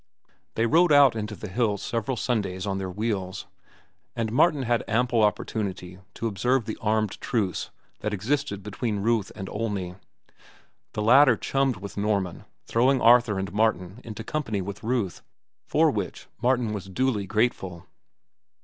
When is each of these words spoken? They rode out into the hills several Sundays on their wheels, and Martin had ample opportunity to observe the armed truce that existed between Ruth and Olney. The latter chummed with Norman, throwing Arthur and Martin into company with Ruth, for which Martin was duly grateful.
They 0.55 0.65
rode 0.65 0.91
out 0.91 1.15
into 1.15 1.35
the 1.35 1.47
hills 1.47 1.79
several 1.83 2.17
Sundays 2.17 2.65
on 2.65 2.79
their 2.79 2.89
wheels, 2.89 3.45
and 4.15 4.31
Martin 4.31 4.63
had 4.63 4.83
ample 4.87 5.21
opportunity 5.21 5.99
to 6.15 6.25
observe 6.25 6.65
the 6.65 6.75
armed 6.81 7.21
truce 7.21 7.69
that 7.99 8.11
existed 8.11 8.63
between 8.63 9.01
Ruth 9.03 9.31
and 9.35 9.47
Olney. 9.49 9.97
The 10.93 11.03
latter 11.03 11.37
chummed 11.37 11.75
with 11.77 11.97
Norman, 11.97 12.45
throwing 12.65 12.99
Arthur 12.99 13.37
and 13.37 13.53
Martin 13.53 14.01
into 14.03 14.23
company 14.23 14.59
with 14.59 14.81
Ruth, 14.83 15.21
for 15.67 15.91
which 15.91 16.25
Martin 16.41 16.73
was 16.73 16.85
duly 16.89 17.27
grateful. 17.27 17.85